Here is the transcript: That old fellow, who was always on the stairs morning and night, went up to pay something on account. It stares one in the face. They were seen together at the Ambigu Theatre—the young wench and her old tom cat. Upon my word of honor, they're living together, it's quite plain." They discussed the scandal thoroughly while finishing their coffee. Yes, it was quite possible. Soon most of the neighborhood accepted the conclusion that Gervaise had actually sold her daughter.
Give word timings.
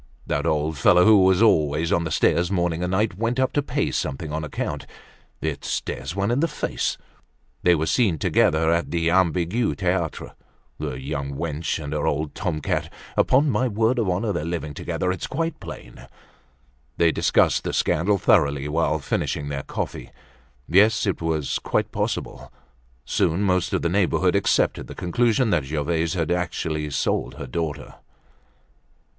That 0.25 0.47
old 0.47 0.79
fellow, 0.79 1.05
who 1.05 1.23
was 1.23 1.43
always 1.43 1.91
on 1.91 2.05
the 2.05 2.09
stairs 2.09 2.49
morning 2.49 2.81
and 2.81 2.89
night, 2.89 3.19
went 3.19 3.39
up 3.39 3.53
to 3.53 3.61
pay 3.61 3.91
something 3.91 4.31
on 4.33 4.43
account. 4.43 4.87
It 5.41 5.63
stares 5.63 6.15
one 6.15 6.31
in 6.31 6.39
the 6.39 6.47
face. 6.47 6.97
They 7.61 7.75
were 7.75 7.85
seen 7.85 8.17
together 8.17 8.71
at 8.71 8.89
the 8.89 9.09
Ambigu 9.11 9.75
Theatre—the 9.75 10.99
young 10.99 11.33
wench 11.35 11.77
and 11.77 11.93
her 11.93 12.07
old 12.07 12.33
tom 12.33 12.61
cat. 12.61 12.91
Upon 13.15 13.51
my 13.51 13.67
word 13.67 13.99
of 13.99 14.09
honor, 14.09 14.33
they're 14.33 14.43
living 14.43 14.73
together, 14.73 15.11
it's 15.11 15.27
quite 15.27 15.59
plain." 15.59 16.07
They 16.97 17.11
discussed 17.11 17.63
the 17.63 17.71
scandal 17.71 18.17
thoroughly 18.17 18.67
while 18.67 18.97
finishing 18.97 19.49
their 19.49 19.61
coffee. 19.61 20.09
Yes, 20.67 21.05
it 21.05 21.21
was 21.21 21.59
quite 21.59 21.91
possible. 21.91 22.51
Soon 23.05 23.43
most 23.43 23.71
of 23.71 23.83
the 23.83 23.87
neighborhood 23.87 24.35
accepted 24.35 24.87
the 24.87 24.95
conclusion 24.95 25.51
that 25.51 25.65
Gervaise 25.65 26.15
had 26.15 26.31
actually 26.31 26.89
sold 26.89 27.35
her 27.35 27.45
daughter. 27.45 27.93